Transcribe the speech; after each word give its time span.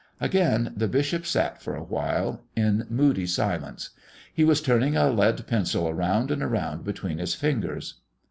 Again 0.19 0.73
the 0.75 0.87
bishop 0.87 1.27
sat 1.27 1.61
for 1.61 1.75
a 1.75 1.83
while 1.83 2.41
in 2.55 2.87
moody 2.89 3.27
silence. 3.27 3.91
He 4.33 4.43
was 4.43 4.59
turning 4.59 4.97
a 4.97 5.11
lead 5.11 5.45
pencil 5.45 5.87
around 5.87 6.31
and 6.31 6.41
around 6.41 6.83
between 6.83 7.19
his 7.19 7.35
fingers. 7.35 8.01